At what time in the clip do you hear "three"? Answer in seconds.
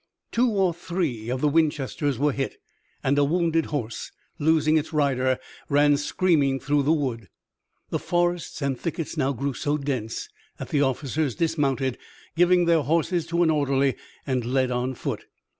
0.73-1.29